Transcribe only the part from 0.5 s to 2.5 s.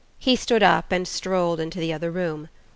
up and strolled into the other room.